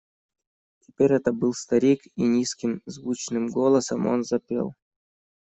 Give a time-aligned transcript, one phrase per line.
[0.79, 4.73] Теперь это был старик, и низким звучным голосом он запел: